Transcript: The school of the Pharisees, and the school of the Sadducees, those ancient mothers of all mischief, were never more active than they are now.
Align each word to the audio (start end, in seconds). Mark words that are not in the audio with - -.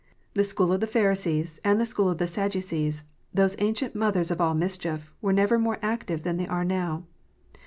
The 0.33 0.43
school 0.43 0.73
of 0.73 0.79
the 0.81 0.87
Pharisees, 0.87 1.59
and 1.63 1.79
the 1.79 1.85
school 1.85 2.09
of 2.09 2.17
the 2.17 2.25
Sadducees, 2.25 3.03
those 3.31 3.55
ancient 3.59 3.93
mothers 3.93 4.31
of 4.31 4.41
all 4.41 4.55
mischief, 4.55 5.13
were 5.21 5.31
never 5.31 5.59
more 5.59 5.77
active 5.83 6.23
than 6.23 6.37
they 6.37 6.47
are 6.47 6.65
now. 6.65 7.03